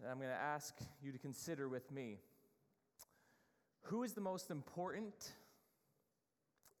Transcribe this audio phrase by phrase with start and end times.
[0.00, 2.18] And I'm going to ask you to consider with me
[3.82, 5.32] who is the most important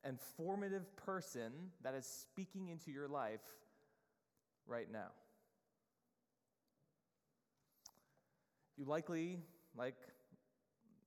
[0.04, 1.52] and formative person
[1.82, 3.40] that is speaking into your life
[4.66, 5.08] right now?
[8.78, 9.38] You likely,
[9.76, 9.96] like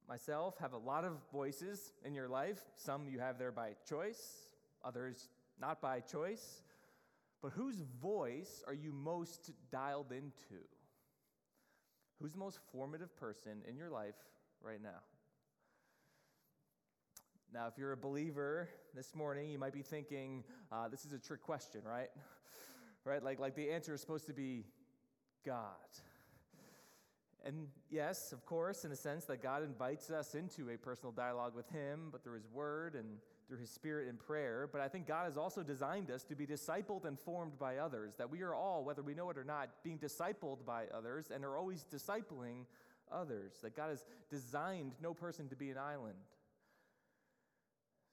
[0.07, 2.59] myself, have a lot of voices in your life.
[2.75, 4.47] Some you have there by choice,
[4.85, 6.61] others not by choice.
[7.41, 10.61] But whose voice are you most dialed into?
[12.23, 14.15] Who's the most formative person in your life
[14.63, 15.01] right now?
[17.53, 21.19] Now, if you're a believer this morning, you might be thinking, uh, this is a
[21.19, 22.07] trick question, right?
[23.03, 23.21] right?
[23.21, 24.63] Like, like the answer is supposed to be
[25.45, 25.65] God.
[27.43, 31.53] And yes, of course, in a sense that God invites us into a personal dialogue
[31.53, 33.17] with Him, but through His Word and
[33.47, 34.69] through His Spirit and prayer.
[34.71, 38.13] But I think God has also designed us to be discipled and formed by others,
[38.17, 41.43] that we are all, whether we know it or not, being discipled by others and
[41.43, 42.65] are always discipling
[43.11, 46.15] others, that God has designed no person to be an island.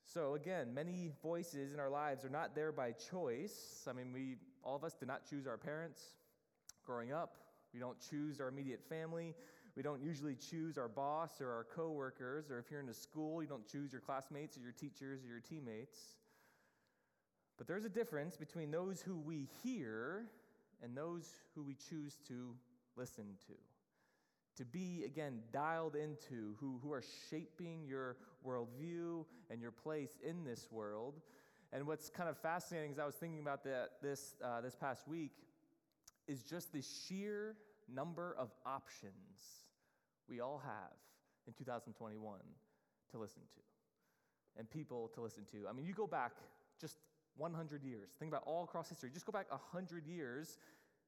[0.04, 3.86] So again, many voices in our lives are not there by choice.
[3.88, 6.02] I mean, we all of us did not choose our parents
[6.84, 7.36] growing up.
[7.72, 9.34] We don't choose our immediate family.
[9.76, 13.42] We don't usually choose our boss or our coworkers, or if you're in a school,
[13.42, 15.98] you don't choose your classmates or your teachers or your teammates.
[17.56, 20.26] But there's a difference between those who we hear
[20.82, 22.54] and those who we choose to
[22.96, 23.52] listen to.
[24.56, 30.44] To be, again, dialed into, who, who are shaping your worldview and your place in
[30.44, 31.20] this world.
[31.72, 35.06] And what's kind of fascinating as I was thinking about that this, uh, this past
[35.06, 35.32] week
[36.26, 37.56] is just the sheer
[37.94, 39.66] number of options
[40.28, 40.96] we all have
[41.46, 42.38] in 2021
[43.10, 43.60] to listen to
[44.58, 45.68] and people to listen to.
[45.68, 46.32] I mean, you go back
[46.80, 46.96] just
[47.36, 50.58] 100 years, think about all across history, just go back 100 years.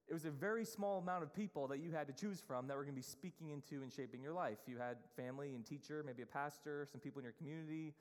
[0.09, 2.77] It was a very small amount of people that you had to choose from that
[2.77, 4.59] were going to be speaking into and shaping your life.
[4.67, 7.95] You had family and teacher, maybe a pastor, some people in your community.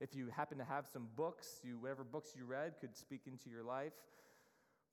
[0.00, 3.50] If you happen to have some books, you, whatever books you read could speak into
[3.50, 3.92] your life.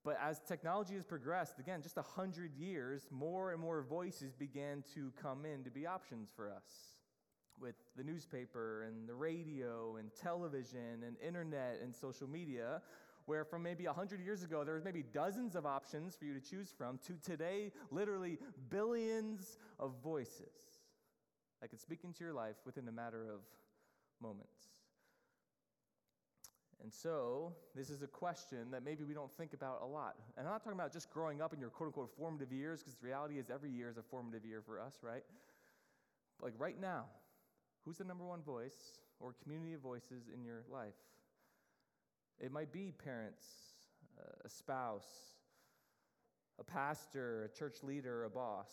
[0.06, 5.12] But as technology has progressed, again, just 100 years, more and more voices began to
[5.20, 6.94] come in to be options for us
[7.60, 12.84] with the newspaper and the radio and television and internet and social media,
[13.26, 16.40] where from maybe 100 years ago, there was maybe dozens of options for you to
[16.40, 18.38] choose from, to today, literally
[18.70, 20.84] billions of voices
[21.62, 23.40] that could speak into your life within a matter of
[24.22, 24.75] moments.
[26.86, 30.18] And so, this is a question that maybe we don't think about a lot.
[30.38, 32.94] And I'm not talking about just growing up in your quote unquote formative years, because
[32.94, 35.24] the reality is every year is a formative year for us, right?
[36.44, 37.06] Like right now,
[37.84, 40.94] who's the number one voice or community of voices in your life?
[42.40, 43.48] It might be parents,
[44.46, 45.10] a spouse,
[46.60, 48.70] a pastor, a church leader, a boss,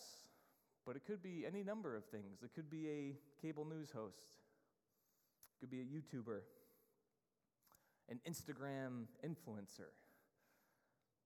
[0.85, 2.43] but it could be any number of things.
[2.43, 4.21] It could be a cable news host,
[5.57, 6.41] it could be a YouTuber
[8.09, 9.91] an Instagram influencer,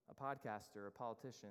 [0.10, 1.50] a podcaster, a politician.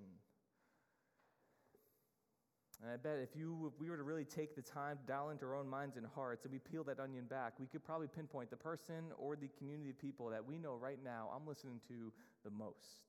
[2.82, 5.30] And I bet if, you, if we were to really take the time to dial
[5.30, 8.06] into our own minds and hearts and we peel that onion back, we could probably
[8.06, 11.80] pinpoint the person or the community of people that we know right now I'm listening
[11.88, 12.12] to
[12.44, 13.06] the most.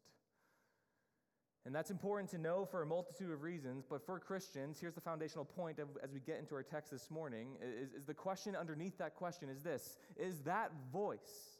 [1.66, 5.02] And that's important to know for a multitude of reasons, but for Christians, here's the
[5.02, 8.56] foundational point of, as we get into our text this morning is, is the question
[8.56, 11.57] underneath that question is this Is that voice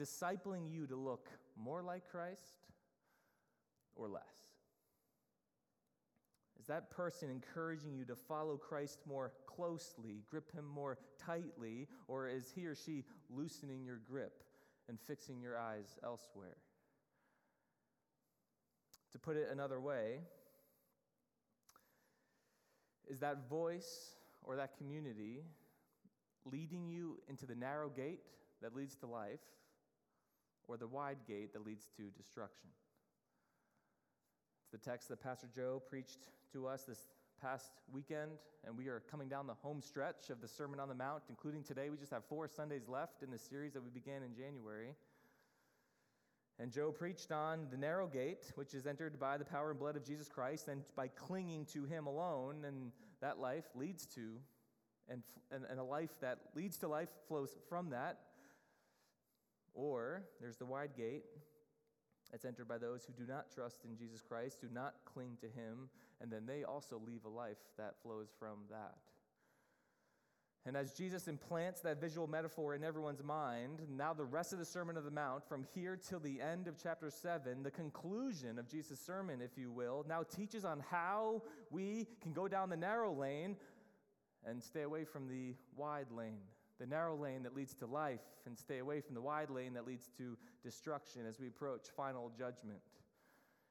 [0.00, 2.66] discipling you to look more like Christ
[3.94, 4.22] or less?
[6.62, 12.28] Is that person encouraging you to follow Christ more closely, grip him more tightly, or
[12.28, 14.44] is he or she loosening your grip
[14.88, 16.56] and fixing your eyes elsewhere?
[19.10, 20.20] To put it another way,
[23.10, 24.14] is that voice
[24.44, 25.42] or that community
[26.44, 28.20] leading you into the narrow gate
[28.62, 29.40] that leads to life,
[30.68, 32.68] or the wide gate that leads to destruction.
[34.62, 37.08] It's the text that Pastor Joe preached to us this
[37.40, 38.32] past weekend,
[38.64, 41.62] and we are coming down the home stretch of the Sermon on the Mount, including
[41.62, 41.90] today.
[41.90, 44.94] We just have four Sundays left in the series that we began in January.
[46.58, 49.96] And Joe preached on the narrow gate, which is entered by the power and blood
[49.96, 54.36] of Jesus Christ, and by clinging to Him alone, and that life leads to,
[55.08, 58.18] and, and, a life that leads to life flows from that.
[59.74, 61.24] Or there's the wide gate
[62.30, 65.46] that's entered by those who do not trust in Jesus Christ, do not cling to
[65.46, 65.88] Him,
[66.20, 68.96] and then they also leave a life that flows from that.
[70.64, 74.64] And as Jesus implants that visual metaphor in everyone's mind, now the rest of the
[74.64, 78.68] Sermon of the Mount, from here till the end of chapter 7, the conclusion of
[78.68, 83.12] Jesus' sermon, if you will, now teaches on how we can go down the narrow
[83.12, 83.56] lane
[84.44, 86.42] and stay away from the wide lane.
[86.82, 89.86] The narrow lane that leads to life, and stay away from the wide lane that
[89.86, 92.80] leads to destruction as we approach final judgment.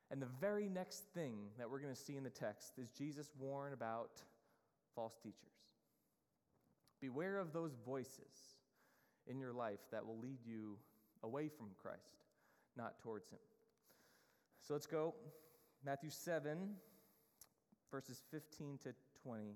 [0.10, 3.34] And the very next thing that we're going to see in the text is Jesus
[3.38, 4.24] warn about
[4.96, 5.36] false teachers.
[7.02, 8.56] Beware of those voices
[9.28, 10.78] in your life that will lead you
[11.22, 12.24] away from Christ,
[12.78, 13.40] not towards Him.
[14.62, 15.16] So let's go.
[15.86, 16.76] Matthew 7,
[17.92, 19.56] verses 15 to 20.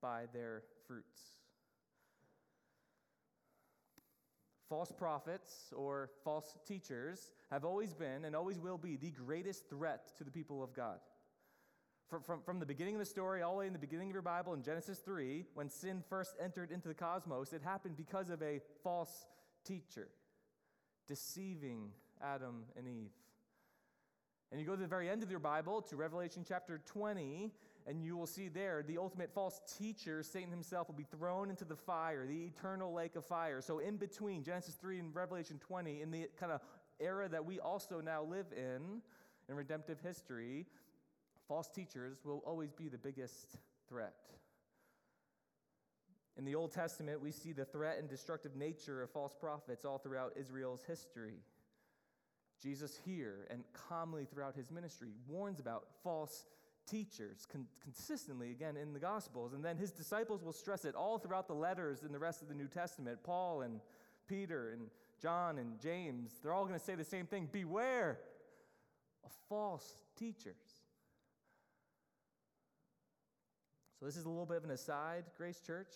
[0.00, 1.20] by their fruits.
[4.68, 10.12] False prophets or false teachers have always been and always will be the greatest threat
[10.18, 10.98] to the people of God.
[12.08, 14.14] From, from, from the beginning of the story, all the way in the beginning of
[14.14, 18.30] your Bible in Genesis 3, when sin first entered into the cosmos, it happened because
[18.30, 19.26] of a false
[19.64, 20.08] teacher
[21.06, 21.90] deceiving
[22.22, 23.12] Adam and Eve.
[24.50, 27.52] And you go to the very end of your Bible to Revelation chapter 20,
[27.88, 31.64] and you will see there the ultimate false teacher, Satan himself, will be thrown into
[31.64, 33.62] the fire, the eternal lake of fire.
[33.62, 36.60] So, in between Genesis 3 and Revelation 20, in the kind of
[37.00, 39.00] era that we also now live in,
[39.48, 40.66] in redemptive history,
[41.48, 43.56] false teachers will always be the biggest
[43.88, 44.14] threat.
[46.36, 49.98] In the Old Testament, we see the threat and destructive nature of false prophets all
[49.98, 51.40] throughout Israel's history.
[52.62, 56.44] Jesus, here and calmly throughout his ministry, warns about false
[56.88, 59.52] teachers con- consistently, again, in the Gospels.
[59.52, 62.48] And then his disciples will stress it all throughout the letters in the rest of
[62.48, 63.18] the New Testament.
[63.22, 63.80] Paul and
[64.26, 64.88] Peter and
[65.20, 68.18] John and James, they're all going to say the same thing beware
[69.24, 70.54] of false teachers.
[73.98, 75.90] So, this is a little bit of an aside, Grace Church,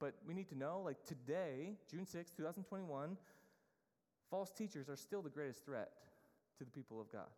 [0.00, 3.16] but we need to know like today, June 6, 2021,
[4.28, 5.92] false teachers are still the greatest threat
[6.58, 7.28] to the people of God.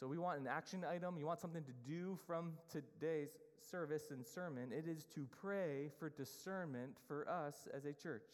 [0.00, 1.18] So, we want an action item.
[1.18, 3.36] You want something to do from today's
[3.70, 4.72] service and sermon.
[4.72, 8.24] It is to pray for discernment for us as a church,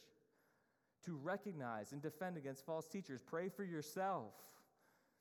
[1.06, 3.20] to recognize and defend against false teachers.
[3.20, 4.30] Pray for yourself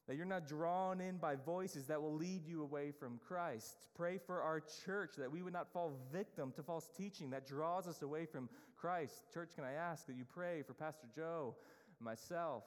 [0.07, 3.87] that you're not drawn in by voices that will lead you away from Christ.
[3.95, 7.87] Pray for our church that we would not fall victim to false teaching that draws
[7.87, 9.23] us away from Christ.
[9.33, 11.55] Church, can I ask that you pray for Pastor Joe,
[11.99, 12.65] myself,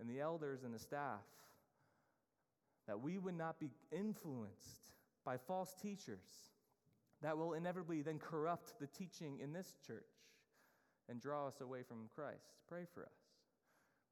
[0.00, 1.20] and the elders and the staff
[2.88, 4.88] that we would not be influenced
[5.24, 6.48] by false teachers
[7.22, 10.02] that will inevitably then corrupt the teaching in this church
[11.08, 12.54] and draw us away from Christ.
[12.68, 13.12] Pray for us.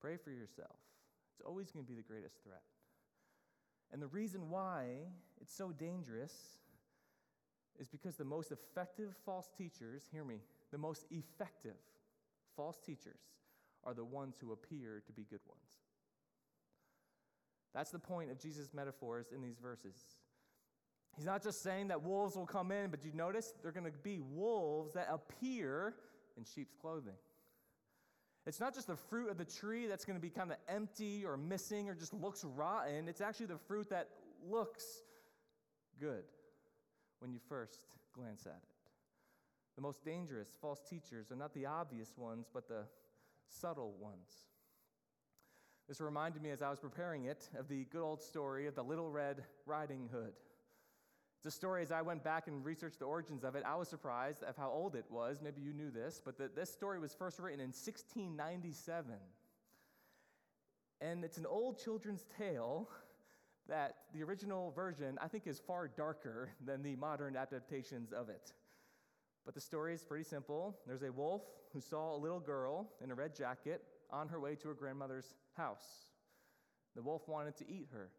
[0.01, 0.77] Pray for yourself.
[1.33, 2.63] It's always going to be the greatest threat.
[3.93, 4.85] And the reason why
[5.41, 6.33] it's so dangerous
[7.79, 10.41] is because the most effective false teachers, hear me,
[10.73, 11.77] the most effective
[12.57, 13.21] false teachers
[13.85, 15.86] are the ones who appear to be good ones.
[17.77, 19.95] That's the point of Jesus' metaphors in these verses.
[21.15, 23.99] He's not just saying that wolves will come in, but you notice they're going to
[24.03, 25.95] be wolves that appear
[26.39, 27.13] in sheep's clothing.
[28.47, 31.27] It's not just the fruit of the tree that's going to be kind of empty
[31.27, 33.09] or missing or just looks rotten.
[33.09, 34.09] It's actually the fruit that
[34.49, 34.85] looks
[36.01, 36.25] good
[37.19, 37.81] when you first
[38.15, 38.69] glance at it.
[39.75, 42.85] The most dangerous false teachers are not the obvious ones, but the
[43.49, 44.47] subtle ones.
[45.89, 48.83] This reminded me as I was preparing it of the good old story of the
[48.83, 50.33] Little Red Riding Hood.
[51.45, 54.43] The story, as I went back and researched the origins of it, I was surprised
[54.43, 55.39] of how old it was.
[55.41, 59.15] Maybe you knew this, but the, this story was first written in 1697.
[61.01, 62.89] And it's an old children's tale
[63.69, 68.53] that the original version, I think, is far darker than the modern adaptations of it.
[69.47, 70.77] But the story is pretty simple.
[70.87, 74.57] There's a wolf who saw a little girl in a red jacket on her way
[74.57, 76.11] to her grandmother's house.
[76.97, 78.11] The wolf wanted to eat her.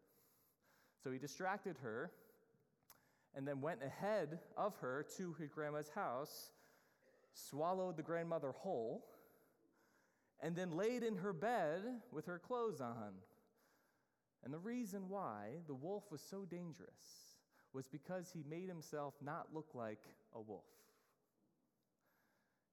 [1.04, 2.10] So he distracted her
[3.34, 6.50] and then went ahead of her to her grandma's house,
[7.34, 9.04] swallowed the grandmother whole,
[10.40, 13.12] and then laid in her bed with her clothes on.
[14.44, 17.36] And the reason why the wolf was so dangerous
[17.74, 20.00] was because he made himself not look like
[20.34, 20.64] a wolf.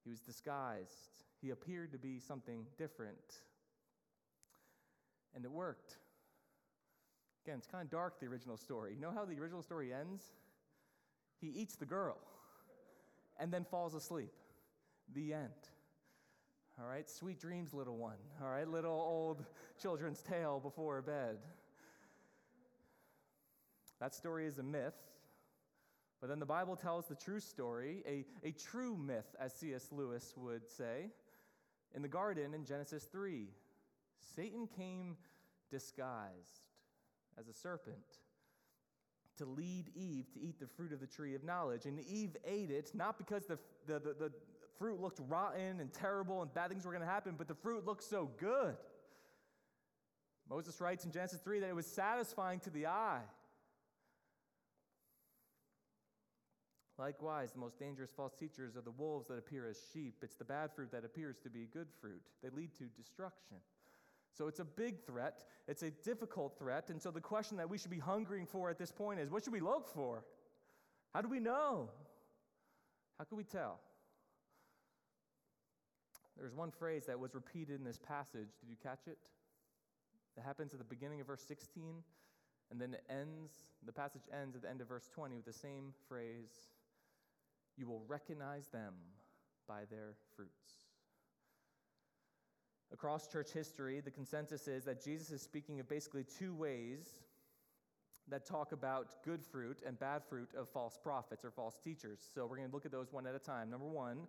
[0.06, 3.42] He was disguised, he appeared to be something different.
[5.34, 5.96] And it worked.
[7.44, 8.94] Again, it's kind of dark, the original story.
[8.94, 10.22] You know how the original story ends?
[11.40, 12.16] He eats the girl
[13.38, 14.32] and then falls asleep.
[15.12, 15.50] The end.
[16.80, 18.16] All right, sweet dreams, little one.
[18.40, 19.44] All right, little old
[19.82, 21.38] children's tale before bed.
[23.98, 24.94] That story is a myth,
[26.20, 29.88] but then the Bible tells the true story, a, a true myth, as C.S.
[29.92, 31.10] Lewis would say.
[31.94, 33.48] In the garden in Genesis 3,
[34.34, 35.16] Satan came
[35.70, 36.60] disguised
[37.38, 37.96] as a serpent
[39.38, 41.84] to lead Eve to eat the fruit of the tree of knowledge.
[41.84, 44.32] And Eve ate it, not because the, the, the, the
[44.78, 47.84] fruit looked rotten and terrible and bad things were going to happen, but the fruit
[47.84, 48.76] looked so good.
[50.48, 53.22] Moses writes in Genesis 3 that it was satisfying to the eye.
[56.98, 60.14] Likewise, the most dangerous false teachers are the wolves that appear as sheep.
[60.22, 62.22] It's the bad fruit that appears to be good fruit.
[62.42, 63.58] They lead to destruction.
[64.32, 66.90] So it's a big threat, it's a difficult threat.
[66.90, 69.44] And so the question that we should be hungering for at this point is what
[69.44, 70.24] should we look for?
[71.14, 71.90] How do we know?
[73.18, 73.80] How can we tell?
[76.38, 78.48] There's one phrase that was repeated in this passage.
[78.60, 79.16] Did you catch it?
[80.36, 82.02] It happens at the beginning of verse 16,
[82.70, 83.52] and then it ends,
[83.86, 86.75] the passage ends at the end of verse 20 with the same phrase
[87.76, 88.94] You will recognize them
[89.68, 90.50] by their fruits.
[92.92, 97.20] Across church history, the consensus is that Jesus is speaking of basically two ways
[98.28, 102.20] that talk about good fruit and bad fruit of false prophets or false teachers.
[102.34, 103.70] So we're going to look at those one at a time.
[103.70, 104.26] Number one,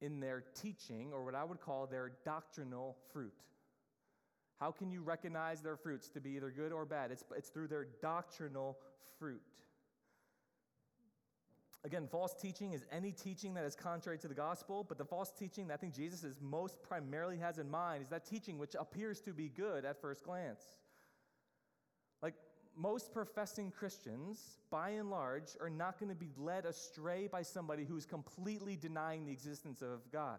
[0.00, 3.32] in their teaching, or what I would call their doctrinal fruit.
[4.58, 7.10] How can you recognize their fruits to be either good or bad?
[7.10, 8.78] It's, it's through their doctrinal
[9.18, 9.40] fruit.
[11.82, 15.32] Again, false teaching is any teaching that is contrary to the gospel, but the false
[15.32, 18.76] teaching that I think Jesus is most primarily has in mind is that teaching which
[18.78, 20.62] appears to be good at first glance.
[22.22, 22.34] Like
[22.76, 27.84] most professing Christians, by and large, are not going to be led astray by somebody
[27.84, 30.38] who's completely denying the existence of God.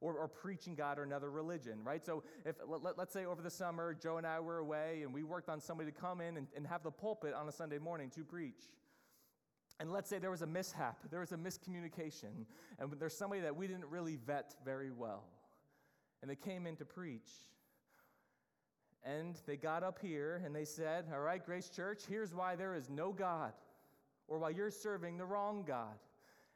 [0.00, 2.04] Or, or, preaching God or another religion, right?
[2.04, 5.22] So, if let, us say over the summer, Joe and I were away and we
[5.22, 8.10] worked on somebody to come in and, and have the pulpit on a Sunday morning
[8.16, 8.68] to preach.
[9.80, 12.46] And let's say there was a mishap, there was a miscommunication,
[12.78, 15.24] and there's somebody that we didn't really vet very well.
[16.22, 17.30] And they came in to preach.
[19.04, 22.74] And they got up here and they said, All right, Grace Church, here's why there
[22.74, 23.52] is no God,
[24.28, 25.98] or why you're serving the wrong God.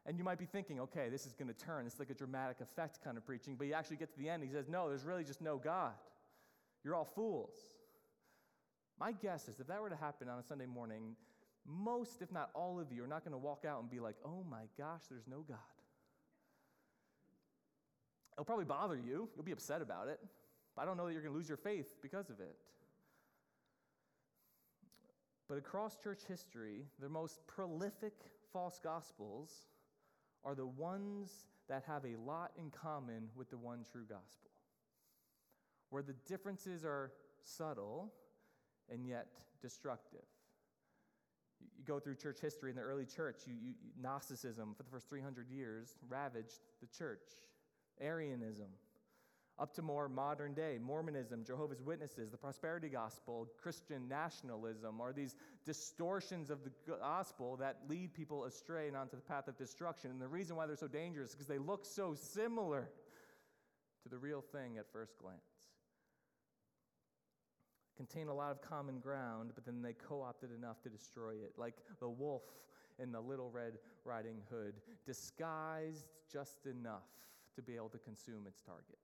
[0.07, 1.85] And you might be thinking, okay, this is going to turn.
[1.85, 3.57] It's like a dramatic effect kind of preaching.
[3.57, 5.93] But you actually get to the end, he says, No, there's really just no God.
[6.83, 7.53] You're all fools.
[8.99, 11.15] My guess is if that were to happen on a Sunday morning,
[11.67, 14.17] most, if not all of you, are not going to walk out and be like,
[14.25, 15.59] oh my gosh, there's no God.
[18.35, 19.29] It'll probably bother you.
[19.35, 20.21] You'll be upset about it.
[20.77, 22.57] But I don't know that you're going to lose your faith because of it.
[25.49, 28.12] But across church history, the most prolific
[28.53, 29.50] false gospels
[30.45, 34.50] are the ones that have a lot in common with the one true gospel,
[35.91, 37.12] where the differences are
[37.43, 38.12] subtle
[38.91, 39.27] and yet
[39.61, 40.25] destructive.
[41.61, 45.09] You go through church history in the early church, you, you, Gnosticism for the first
[45.09, 47.27] 300 years ravaged the church,
[48.00, 48.69] Arianism,
[49.59, 55.35] up to more modern day, Mormonism, Jehovah's Witnesses, the prosperity gospel, Christian nationalism are these
[55.65, 60.12] distortions of the gospel that lead people astray and onto the path of destruction.
[60.12, 62.88] And the reason why they're so dangerous is because they look so similar
[64.05, 65.58] to the real thing at first glance
[67.99, 71.52] contain a lot of common ground, but then they co opted enough to destroy it,
[71.59, 72.45] like the wolf
[72.99, 73.75] in the Little Red
[74.05, 74.75] Riding Hood,
[75.05, 77.02] disguised just enough
[77.57, 78.99] to be able to consume its target.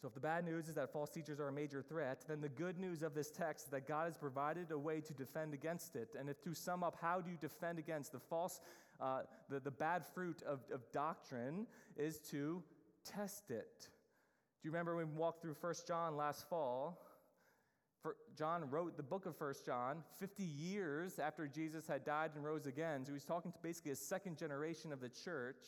[0.00, 2.48] So, if the bad news is that false teachers are a major threat, then the
[2.48, 5.96] good news of this text is that God has provided a way to defend against
[5.96, 6.14] it.
[6.18, 8.60] And if to sum up, how do you defend against the false,
[9.00, 12.62] uh, the, the bad fruit of, of doctrine, is to
[13.04, 13.88] test it.
[14.64, 16.98] Do you remember when we walked through 1 John last fall?
[18.34, 22.64] John wrote the book of 1 John 50 years after Jesus had died and rose
[22.64, 23.04] again.
[23.04, 25.66] So he's talking to basically a second generation of the church.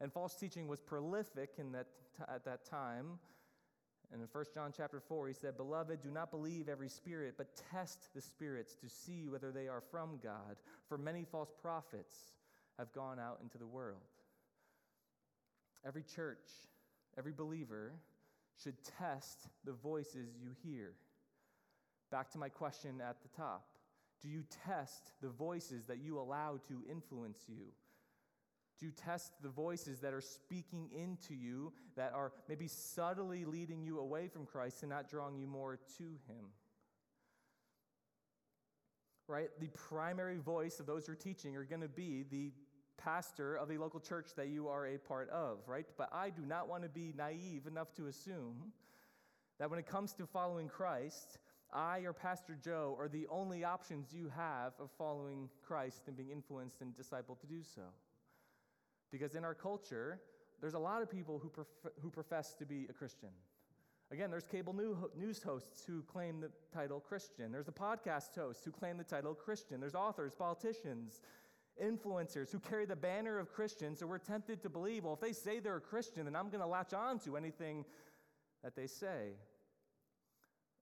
[0.00, 1.86] And false teaching was prolific in that
[2.26, 3.20] at that time.
[4.12, 7.46] And in 1 John chapter 4, he said, Beloved, do not believe every spirit, but
[7.70, 10.56] test the spirits to see whether they are from God.
[10.88, 12.16] For many false prophets
[12.76, 14.00] have gone out into the world.
[15.86, 16.48] Every church,
[17.16, 17.92] every believer
[18.62, 20.94] should test the voices you hear.
[22.10, 23.66] Back to my question at the top
[24.22, 27.72] Do you test the voices that you allow to influence you?
[28.78, 33.82] Do you test the voices that are speaking into you, that are maybe subtly leading
[33.82, 36.46] you away from Christ and not drawing you more to Him?
[39.28, 39.50] Right?
[39.60, 42.52] The primary voice of those who are teaching are going to be the
[43.04, 45.86] pastor of the local church that you are a part of, right?
[45.96, 48.72] But I do not want to be naive enough to assume
[49.58, 51.38] that when it comes to following Christ,
[51.72, 56.30] I or Pastor Joe are the only options you have of following Christ and being
[56.30, 57.82] influenced and discipled to do so.
[59.10, 60.20] Because in our culture,
[60.60, 63.30] there's a lot of people who, prof- who profess to be a Christian.
[64.10, 64.74] Again, there's cable
[65.16, 67.50] news hosts who claim the title Christian.
[67.50, 69.80] There's the podcast hosts who claim the title Christian.
[69.80, 71.22] There's authors, politicians,
[71.80, 73.98] influencers who carry the banner of Christians.
[73.98, 76.60] So we're tempted to believe, well, if they say they're a Christian, then I'm going
[76.60, 77.84] to latch on to anything
[78.62, 79.32] that they say.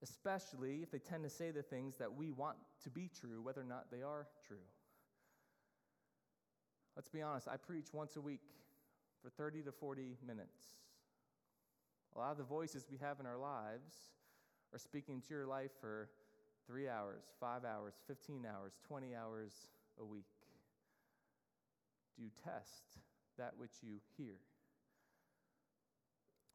[0.02, 3.60] Especially if they tend to say the things that we want to be true, whether
[3.60, 4.56] or not they are true.
[6.96, 8.40] Let's be honest, I preach once a week
[9.22, 10.58] for 30 to 40 minutes.
[12.16, 13.94] A lot of the voices we have in our lives
[14.72, 16.08] are speaking to your life for
[16.66, 19.52] three hours, five hours, 15 hours, 20 hours
[20.00, 20.39] a week.
[22.20, 22.98] Do you test
[23.38, 24.34] that which you hear?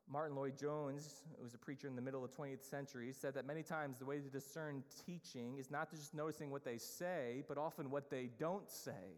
[0.07, 3.47] Martyn Lloyd-Jones, who was a preacher in the middle of the 20th century, said that
[3.47, 7.57] many times the way to discern teaching is not just noticing what they say, but
[7.57, 9.17] often what they don't say.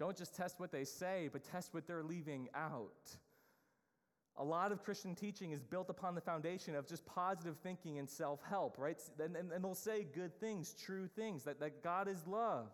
[0.00, 3.16] Don't just test what they say, but test what they're leaving out.
[4.36, 8.10] A lot of Christian teaching is built upon the foundation of just positive thinking and
[8.10, 9.00] self help, right?
[9.20, 12.72] And, and, and, they'll say good things, true things, that, that God is love,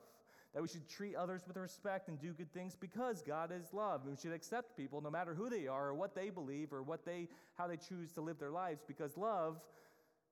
[0.54, 4.02] that we should treat others with respect and do good things because God is love.
[4.04, 7.04] We should accept people no matter who they are or what they believe or what
[7.04, 9.61] they, how they choose to live their lives because love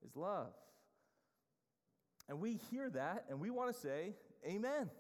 [0.05, 0.53] is love.
[2.29, 4.15] And we hear that and we want to say,
[4.47, 4.91] Amen.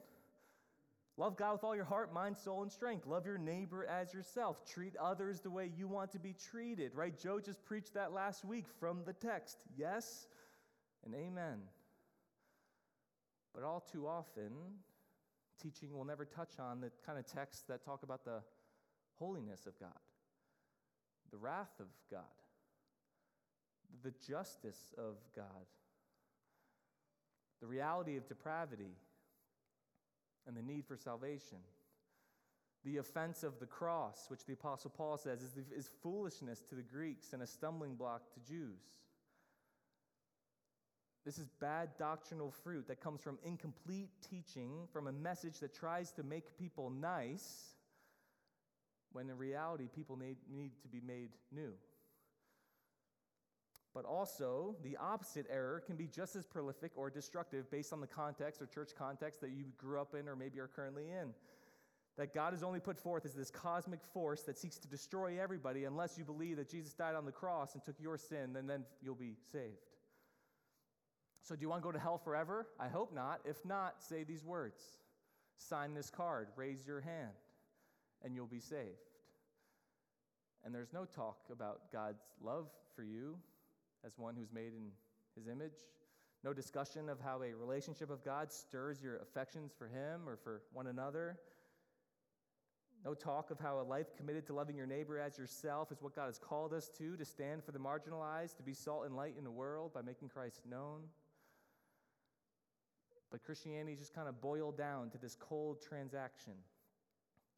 [1.16, 3.04] Love God with all your heart, mind, soul, and strength.
[3.04, 4.64] Love your neighbor as yourself.
[4.64, 7.18] Treat others the way you want to be treated, right?
[7.18, 9.58] Joe just preached that last week from the text.
[9.76, 10.28] Yes
[11.04, 11.58] and amen.
[13.52, 14.52] But all too often,
[15.62, 18.40] teaching will never touch on the kind of texts that talk about the
[19.18, 19.98] holiness of God,
[21.30, 22.20] the wrath of God,
[24.02, 25.66] the justice of God,
[27.60, 28.96] the reality of depravity
[30.46, 31.58] and the need for salvation.
[32.84, 36.82] The offense of the cross, which the Apostle Paul says is, is foolishness to the
[36.82, 38.80] Greeks and a stumbling block to Jews.
[41.28, 46.10] This is bad doctrinal fruit that comes from incomplete teaching, from a message that tries
[46.12, 47.74] to make people nice,
[49.12, 51.74] when in reality, people need, need to be made new.
[53.92, 58.06] But also, the opposite error can be just as prolific or destructive based on the
[58.06, 61.34] context or church context that you grew up in or maybe are currently in.
[62.16, 65.84] That God is only put forth as this cosmic force that seeks to destroy everybody
[65.84, 68.84] unless you believe that Jesus died on the cross and took your sin, and then
[69.02, 69.87] you'll be saved.
[71.42, 72.66] So, do you want to go to hell forever?
[72.78, 73.40] I hope not.
[73.44, 74.82] If not, say these words
[75.58, 77.34] Sign this card, raise your hand,
[78.22, 79.08] and you'll be saved.
[80.64, 83.36] And there's no talk about God's love for you
[84.06, 84.90] as one who's made in
[85.34, 85.86] his image.
[86.44, 90.62] No discussion of how a relationship of God stirs your affections for him or for
[90.72, 91.38] one another.
[93.04, 96.14] No talk of how a life committed to loving your neighbor as yourself is what
[96.14, 99.34] God has called us to, to stand for the marginalized, to be salt and light
[99.38, 101.02] in the world by making Christ known.
[103.30, 106.54] But Christianity is just kind of boiled down to this cold transaction.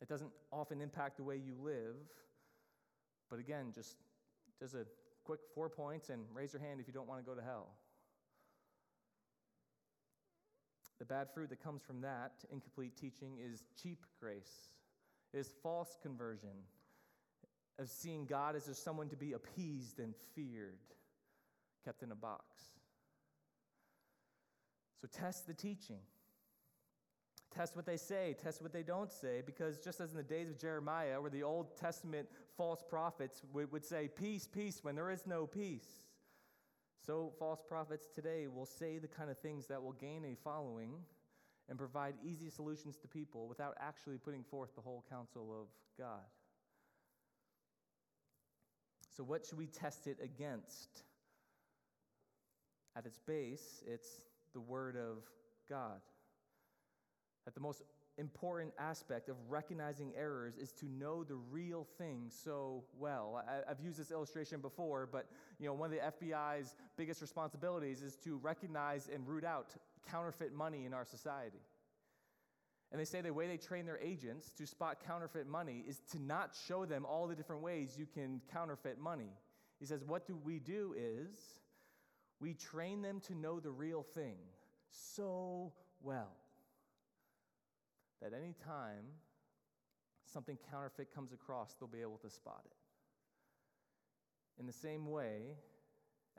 [0.01, 1.97] It doesn't often impact the way you live,
[3.29, 3.97] but again, just
[4.59, 4.85] does a
[5.25, 7.69] quick four points and raise your hand if you don't want to go to hell.
[10.99, 14.71] The bad fruit that comes from that incomplete teaching is cheap grace,
[15.33, 16.51] is false conversion,
[17.79, 20.79] of seeing God as just someone to be appeased and feared,
[21.85, 22.45] kept in a box.
[25.01, 26.01] So test the teaching.
[27.55, 30.49] Test what they say, test what they don't say, because just as in the days
[30.49, 35.27] of Jeremiah, where the Old Testament false prophets would, say, Peace, peace, when there is
[35.27, 36.07] no peace,
[37.05, 40.93] so false prophets today will say the kind of things that will gain a following
[41.69, 46.27] and provide easy solutions to people without actually putting forth the whole counsel of God.
[49.17, 51.03] So, what should we test it against?
[52.97, 54.09] At its base, it's
[54.53, 55.19] the Word of
[55.69, 56.01] God.
[57.45, 57.83] That the most
[58.19, 63.43] important aspect of recognizing errors is to know the real thing so well.
[63.49, 65.27] I, have used this illustration before, but
[65.59, 69.75] you know, one of the FBI's biggest responsibilities is to recognize and root out
[70.11, 71.61] counterfeit money in our society.
[72.93, 76.21] And they say the way they train their agents to spot counterfeit money is to
[76.21, 79.31] not show them all the different ways you can counterfeit money.
[79.79, 81.60] He says, What do we do is
[82.41, 84.37] we train them to know the real thing
[84.91, 85.73] so
[86.03, 86.37] well
[88.23, 89.05] that any time
[90.33, 92.73] something counterfeit comes across, they'll be able to spot it.
[94.59, 95.57] In the same way,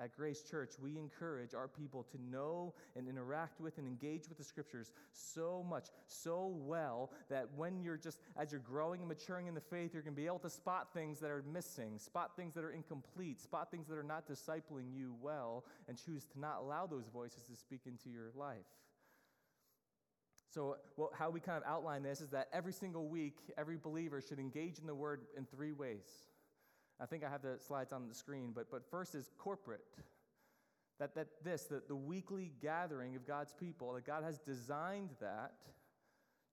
[0.02, 4.38] at Grace Church, we encourage our people to know and interact with and engage with
[4.38, 9.48] the scriptures so much, so well, that when you're just, as you're growing and maturing
[9.48, 12.32] in the faith, you're going to be able to spot things that are missing, spot
[12.36, 16.40] things that are incomplete, spot things that are not discipling you well, and choose to
[16.40, 18.58] not allow those voices to speak into your life.
[20.50, 24.20] So, well, how we kind of outline this is that every single week, every believer
[24.20, 26.31] should engage in the word in three ways.
[27.02, 29.82] I think I have the slides on the screen, but, but first is corporate.
[31.00, 35.54] That, that this, the, the weekly gathering of God's people, that God has designed that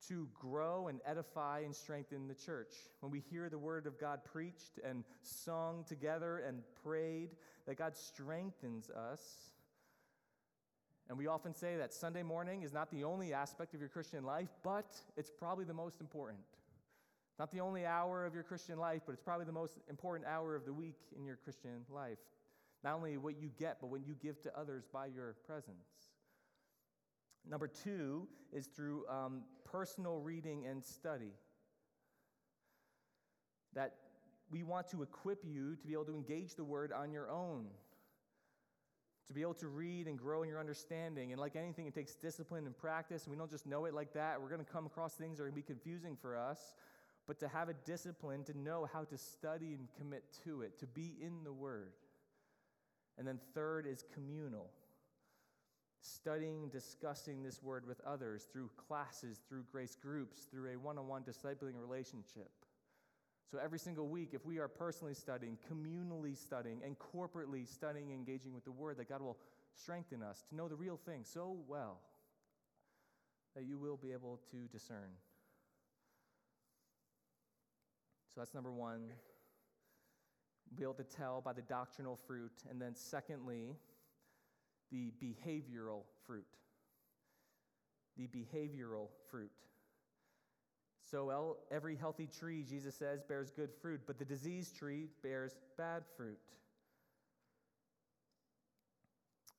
[0.08, 2.72] to grow and edify and strengthen the church.
[3.00, 7.30] When we hear the word of God preached and sung together and prayed,
[7.66, 9.20] that God strengthens us.
[11.10, 14.24] And we often say that Sunday morning is not the only aspect of your Christian
[14.24, 16.38] life, but it's probably the most important.
[17.38, 20.56] Not the only hour of your Christian life, but it's probably the most important hour
[20.56, 22.18] of the week in your Christian life.
[22.82, 25.76] Not only what you get, but what you give to others by your presence.
[27.48, 31.32] Number two is through um, personal reading and study.
[33.74, 33.94] That
[34.50, 37.66] we want to equip you to be able to engage the word on your own,
[39.28, 41.32] to be able to read and grow in your understanding.
[41.32, 44.12] And like anything, it takes discipline and practice, and we don't just know it like
[44.14, 44.40] that.
[44.40, 46.74] We're going to come across things that are going to be confusing for us
[47.28, 50.86] but to have a discipline to know how to study and commit to it, to
[50.86, 51.92] be in the Word.
[53.18, 54.70] And then third is communal.
[56.00, 61.08] Studying, discussing this word with others through classes, through grace groups, through a one on
[61.08, 62.50] one discipling relationship.
[63.50, 68.54] So every single week, if we are personally studying, communally studying, and corporately studying, engaging
[68.54, 69.38] with the word, that God will
[69.74, 71.98] strengthen us to know the real thing so well
[73.56, 75.10] that you will be able to discern.
[78.38, 79.00] That's number one.
[80.76, 82.52] Be able to tell by the doctrinal fruit.
[82.70, 83.74] And then, secondly,
[84.92, 86.46] the behavioral fruit.
[88.16, 89.50] The behavioral fruit.
[91.10, 96.04] So, every healthy tree, Jesus says, bears good fruit, but the diseased tree bears bad
[96.16, 96.38] fruit.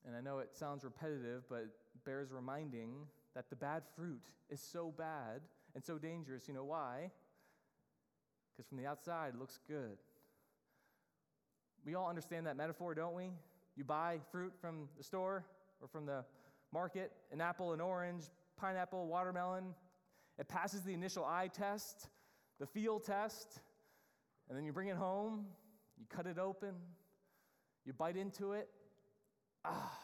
[0.06, 1.66] And I know it sounds repetitive, but
[2.04, 2.92] bears reminding
[3.34, 5.42] that the bad fruit is so bad
[5.74, 6.48] and so dangerous.
[6.48, 7.10] You know why?
[8.60, 9.96] Because from the outside it looks good.
[11.86, 13.30] We all understand that metaphor, don't we?
[13.74, 15.46] You buy fruit from the store
[15.80, 16.26] or from the
[16.70, 18.24] market an apple, an orange,
[18.58, 19.74] pineapple, watermelon.
[20.38, 22.10] It passes the initial eye test,
[22.58, 23.60] the feel test,
[24.48, 25.46] and then you bring it home,
[25.98, 26.74] you cut it open,
[27.86, 28.68] you bite into it.
[29.64, 29.98] Ah,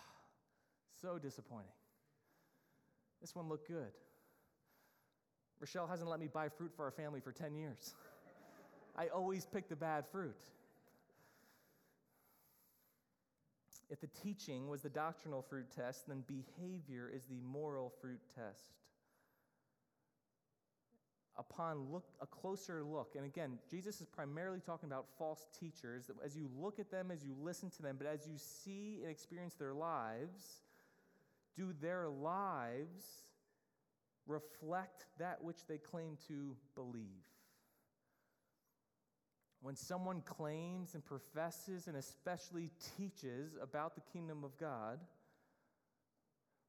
[1.03, 1.66] so disappointing.
[3.21, 3.92] This one looked good.
[5.61, 7.95] Rochelle hasn't let me buy fruit for our family for 10 years.
[8.97, 10.41] I always pick the bad fruit.
[13.89, 18.73] If the teaching was the doctrinal fruit test, then behavior is the moral fruit test.
[21.39, 26.11] Upon look, a closer look, and again, Jesus is primarily talking about false teachers.
[26.25, 29.11] As you look at them, as you listen to them, but as you see and
[29.11, 30.63] experience their lives,
[31.55, 33.05] do their lives
[34.27, 37.36] reflect that which they claim to believe?
[39.61, 45.01] When someone claims and professes and especially teaches about the kingdom of God,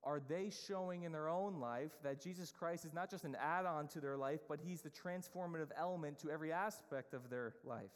[0.03, 3.65] are they showing in their own life that Jesus Christ is not just an add
[3.65, 7.91] on to their life, but he's the transformative element to every aspect of their life?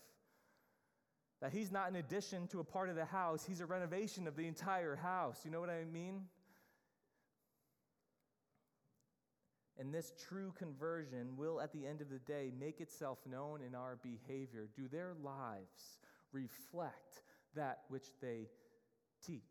[1.41, 4.35] That he's not an addition to a part of the house, he's a renovation of
[4.35, 5.39] the entire house.
[5.45, 6.25] You know what I mean?
[9.81, 13.73] And this true conversion will, at the end of the day, make itself known in
[13.73, 14.69] our behavior.
[14.75, 15.97] Do their lives
[16.31, 17.23] reflect
[17.55, 18.47] that which they
[19.25, 19.41] teach?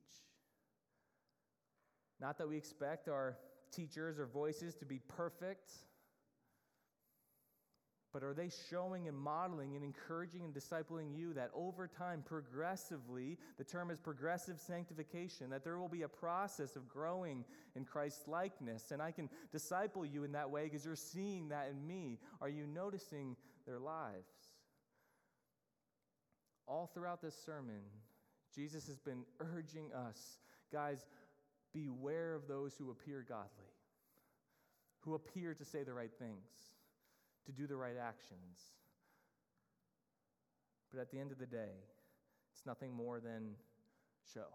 [2.20, 3.38] Not that we expect our
[3.72, 5.72] teachers or voices to be perfect,
[8.12, 13.38] But are they showing and modeling and encouraging and discipling you that over time, progressively,
[13.56, 17.44] the term is progressive sanctification, that there will be a process of growing
[17.76, 18.90] in Christ's likeness?
[18.90, 22.18] And I can disciple you in that way because you're seeing that in me.
[22.40, 24.32] Are you noticing their lives?
[26.66, 27.82] All throughout this sermon,
[28.52, 30.38] Jesus has been urging us,
[30.72, 31.06] guys,
[31.72, 33.70] beware of those who appear godly,
[35.00, 36.72] who appear to say the right things
[37.46, 38.58] to do the right actions.
[40.92, 41.84] But at the end of the day,
[42.52, 43.54] it's nothing more than
[44.34, 44.46] show.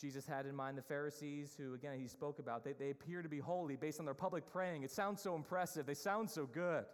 [0.00, 2.64] Jesus had in mind the Pharisees, who, again, he spoke about.
[2.64, 4.82] They, they appear to be holy based on their public praying.
[4.82, 5.84] It sounds so impressive.
[5.84, 6.84] They sound so good.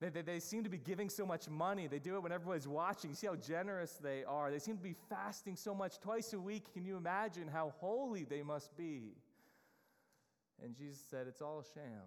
[0.00, 1.88] They, they, they seem to be giving so much money.
[1.88, 3.14] They do it when everybody's watching.
[3.14, 4.50] See how generous they are.
[4.50, 6.72] They seem to be fasting so much twice a week.
[6.72, 9.14] Can you imagine how holy they must be?
[10.62, 12.02] And Jesus said, It's all sham.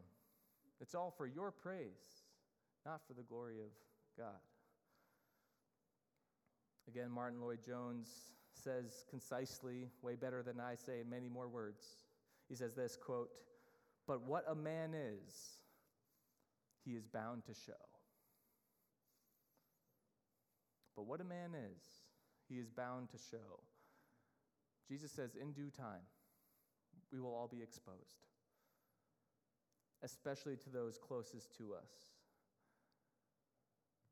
[0.81, 2.23] It's all for your praise,
[2.85, 3.69] not for the glory of
[4.17, 4.41] God.
[6.87, 8.07] Again, Martyn Lloyd-Jones
[8.51, 11.83] says concisely, way better than I say in many more words.
[12.47, 13.29] He says this quote,
[14.07, 15.59] But what a man is,
[16.83, 17.73] he is bound to show.
[20.95, 21.83] But what a man is,
[22.47, 23.59] he is bound to show.
[24.87, 26.05] Jesus says, In due time,
[27.11, 28.25] we will all be exposed
[30.03, 31.89] especially to those closest to us.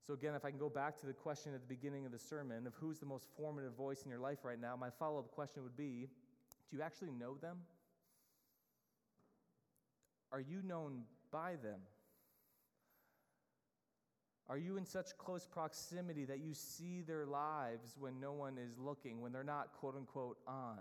[0.05, 2.19] So, again, if I can go back to the question at the beginning of the
[2.19, 5.31] sermon of who's the most formative voice in your life right now, my follow up
[5.31, 6.09] question would be
[6.69, 7.57] Do you actually know them?
[10.31, 11.79] Are you known by them?
[14.49, 18.77] Are you in such close proximity that you see their lives when no one is
[18.77, 20.79] looking, when they're not quote unquote on?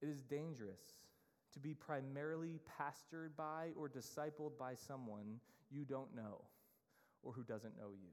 [0.00, 0.80] It is dangerous
[1.58, 5.40] to be primarily pastored by or discipled by someone
[5.70, 6.40] you don't know
[7.22, 8.10] or who doesn't know you.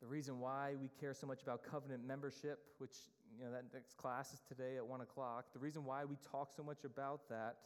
[0.00, 2.96] The reason why we care so much about covenant membership, which
[3.38, 6.50] you know that next class is today at one o'clock, the reason why we talk
[6.54, 7.56] so much about that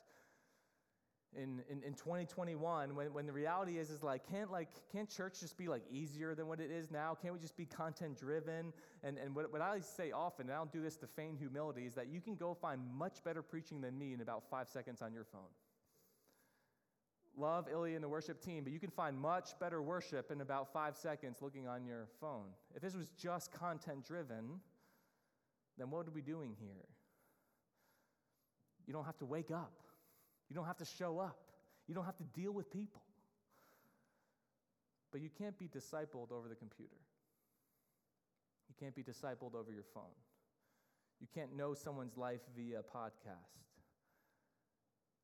[1.36, 5.40] in, in, in 2021 when, when the reality is is like can't like can't church
[5.40, 7.16] just be like easier than what it is now?
[7.20, 8.72] Can't we just be content driven?
[9.02, 11.86] And, and what, what i say often and i don't do this to feign humility
[11.86, 15.02] is that you can go find much better preaching than me in about five seconds
[15.02, 15.52] on your phone.
[17.36, 20.72] Love ilya and the worship team but you can find much better worship in about
[20.72, 22.46] five seconds looking on your phone.
[22.74, 24.60] If this was just content driven
[25.78, 26.88] then what are we doing here?
[28.86, 29.82] You don't have to wake up
[30.48, 31.38] you don't have to show up.
[31.86, 33.02] You don't have to deal with people.
[35.12, 36.96] But you can't be discipled over the computer.
[38.68, 40.16] You can't be discipled over your phone.
[41.20, 43.56] You can't know someone's life via podcast.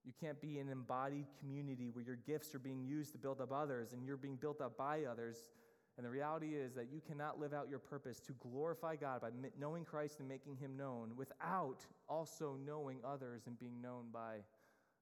[0.05, 3.53] You can't be an embodied community where your gifts are being used to build up
[3.53, 5.51] others and you're being built up by others.
[5.97, 9.29] And the reality is that you cannot live out your purpose to glorify God by
[9.61, 14.39] knowing Christ and making him known without also knowing others and being known by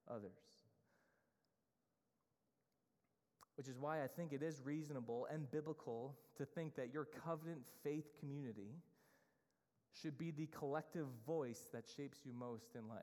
[0.09, 0.31] others.
[3.55, 7.61] Which is why I think it is reasonable and biblical to think that your covenant
[7.83, 8.79] faith community
[10.01, 13.01] should be the collective voice that shapes you most in life.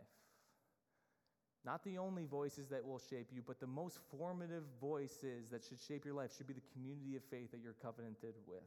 [1.65, 5.81] Not the only voices that will shape you, but the most formative voices that should
[5.81, 8.63] shape your life should be the community of faith that you're covenanted with.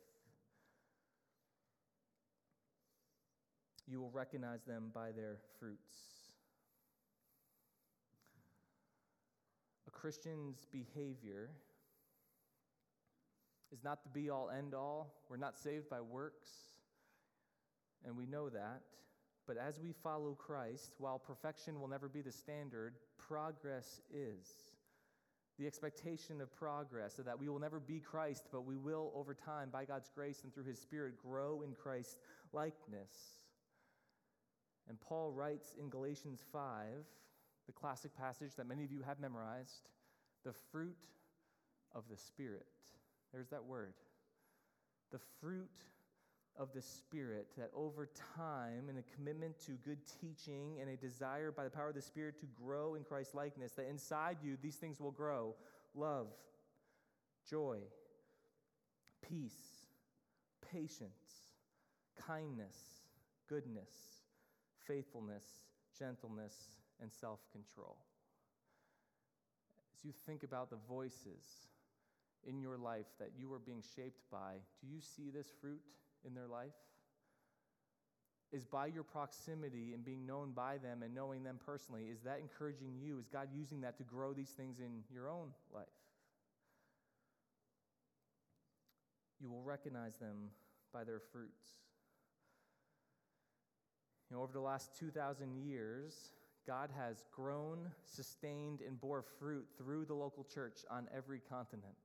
[3.88, 6.21] You will recognize them by their fruits.
[10.02, 11.52] Christian's behavior
[13.72, 15.14] is not the be all end all.
[15.30, 16.50] We're not saved by works,
[18.04, 18.82] and we know that.
[19.46, 24.48] But as we follow Christ, while perfection will never be the standard, progress is.
[25.60, 29.36] The expectation of progress, so that we will never be Christ, but we will, over
[29.36, 32.18] time, by God's grace and through His Spirit, grow in Christ
[32.54, 33.38] likeness.
[34.90, 37.06] And Paul writes in Galatians 5
[37.66, 39.90] the classic passage that many of you have memorized
[40.44, 41.08] the fruit
[41.94, 42.66] of the Spirit.
[43.32, 43.94] There's that word.
[45.12, 45.70] The fruit
[46.58, 51.52] of the Spirit, that over time, in a commitment to good teaching and a desire
[51.52, 54.76] by the power of the Spirit to grow in Christ likeness, that inside you these
[54.76, 55.56] things will grow
[55.96, 56.28] love,
[57.50, 57.80] joy,
[59.28, 59.88] peace,
[60.72, 61.14] patience,
[62.28, 62.76] kindness,
[63.48, 63.90] goodness,
[64.86, 65.46] faithfulness,
[65.98, 66.56] gentleness,
[67.02, 67.98] and self control.
[69.96, 71.44] As you think about the voices
[72.48, 75.82] in your life that you are being shaped by, do you see this fruit
[76.26, 76.74] in their life?
[78.52, 82.40] is by your proximity and being known by them and knowing them personally, is that
[82.40, 83.18] encouraging you?
[83.18, 85.86] Is God using that to grow these things in your own life?
[89.40, 90.50] You will recognize them
[90.94, 91.64] by their fruits.
[94.30, 96.14] You know, over the last 2,000 years,
[96.68, 101.96] God has grown, sustained, and bore fruit through the local church on every continent.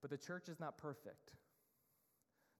[0.00, 1.32] But the church is not perfect.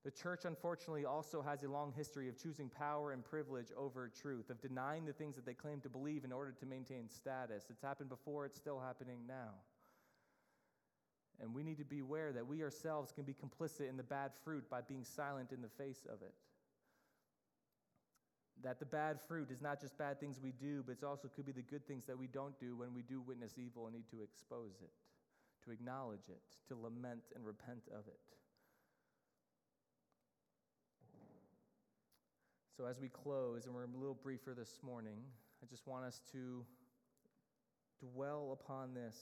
[0.05, 4.51] The church, unfortunately, also has a long history of choosing power and privilege over truth,
[4.51, 7.67] of denying the things that they claim to believe in order to maintain status.
[7.71, 9.51] It's happened before, it's still happening now.
[11.41, 14.33] And we need to be aware that we ourselves can be complicit in the bad
[14.45, 16.35] fruit by being silent in the face of it.
[18.63, 21.47] That the bad fruit is not just bad things we do, but it also could
[21.47, 24.09] be the good things that we don't do when we do witness evil and need
[24.11, 24.91] to expose it,
[25.65, 28.21] to acknowledge it, to lament and repent of it.
[32.77, 35.19] So, as we close, and we're a little briefer this morning,
[35.63, 36.65] I just want us to
[38.01, 39.17] dwell upon this.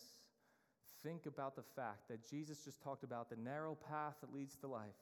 [1.03, 4.66] Think about the fact that Jesus just talked about the narrow path that leads to
[4.66, 4.94] life.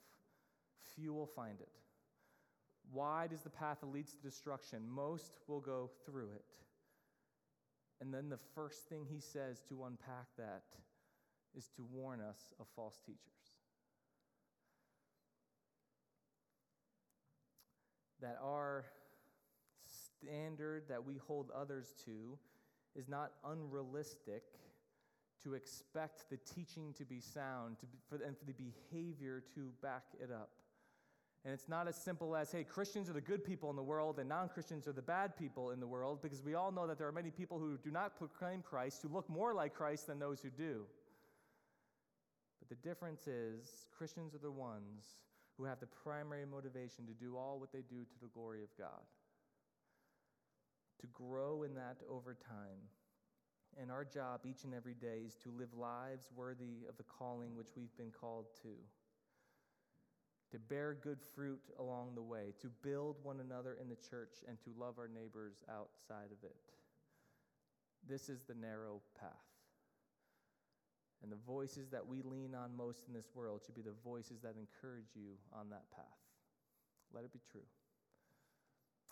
[0.94, 1.68] Few will find it.
[2.92, 4.82] Wide is the path that leads to destruction.
[4.88, 6.44] Most will go through it.
[8.00, 10.62] And then the first thing he says to unpack that
[11.56, 13.38] is to warn us of false teachers.
[18.20, 18.84] that our
[20.20, 22.38] standard that we hold others to
[22.96, 24.42] is not unrealistic
[25.42, 29.70] to expect the teaching to be sound to be, for, and for the behavior to
[29.82, 30.50] back it up.
[31.44, 34.18] And it's not as simple as, hey, Christians are the good people in the world
[34.18, 36.98] and non Christians are the bad people in the world, because we all know that
[36.98, 40.18] there are many people who do not proclaim Christ who look more like Christ than
[40.18, 40.82] those who do.
[42.58, 45.04] But the difference is, Christians are the ones
[45.56, 48.76] who have the primary motivation to do all what they do to the glory of
[48.76, 49.02] God.
[51.00, 52.82] To grow in that over time.
[53.80, 57.54] And our job each and every day is to live lives worthy of the calling
[57.54, 58.70] which we've been called to.
[60.52, 64.58] To bear good fruit along the way, to build one another in the church, and
[64.62, 66.56] to love our neighbors outside of it.
[68.08, 69.30] This is the narrow path.
[71.22, 74.40] And the voices that we lean on most in this world should be the voices
[74.42, 76.04] that encourage you on that path.
[77.12, 77.66] Let it be true.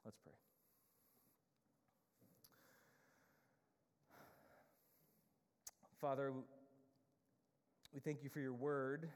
[0.05, 0.33] Let's pray.
[6.01, 6.33] Father,
[7.93, 9.09] we thank you for your word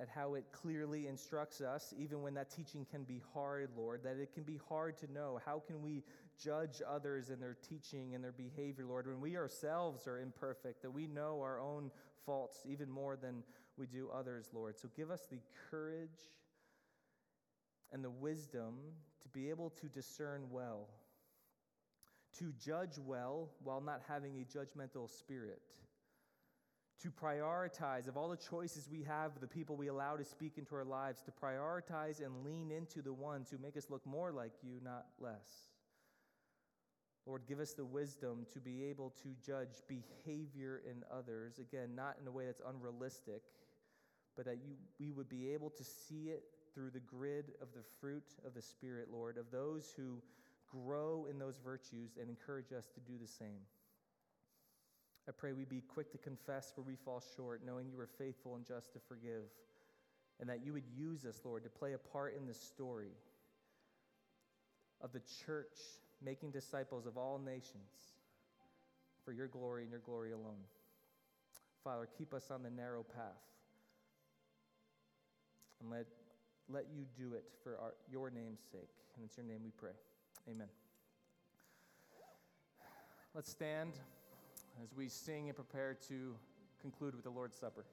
[0.00, 4.16] at how it clearly instructs us, even when that teaching can be hard, Lord, that
[4.16, 5.40] it can be hard to know.
[5.44, 6.02] How can we
[6.42, 10.90] judge others in their teaching and their behavior, Lord, when we ourselves are imperfect, that
[10.90, 11.92] we know our own
[12.26, 13.44] faults even more than
[13.76, 14.76] we do others, Lord?
[14.78, 16.08] So give us the courage
[17.92, 18.74] and the wisdom
[19.22, 20.88] to be able to discern well,
[22.38, 25.62] to judge well while not having a judgmental spirit
[27.02, 30.74] to prioritize, of all the choices we have, the people we allow to speak into
[30.74, 34.52] our lives, to prioritize and lean into the ones who make us look more like
[34.62, 35.68] you, not less.
[37.26, 42.16] Lord, give us the wisdom to be able to judge behavior in others, again, not
[42.20, 43.42] in a way that's unrealistic,
[44.36, 47.84] but that you, we would be able to see it through the grid of the
[48.00, 50.20] fruit of the Spirit, Lord, of those who
[50.68, 53.60] grow in those virtues and encourage us to do the same.
[55.28, 58.56] I pray we be quick to confess where we fall short, knowing you are faithful
[58.56, 59.44] and just to forgive,
[60.40, 63.12] and that you would use us, Lord, to play a part in the story
[65.00, 65.78] of the church
[66.22, 68.14] making disciples of all nations
[69.24, 70.62] for your glory and your glory alone.
[71.82, 73.42] Father, keep us on the narrow path.
[75.80, 76.06] And let,
[76.68, 78.88] let you do it for our, your name's sake.
[79.16, 79.92] And it's your name we pray.
[80.48, 80.68] Amen.
[83.34, 83.92] Let's stand
[84.82, 86.34] as we sing and prepare to
[86.80, 87.84] conclude with the Lord's Supper.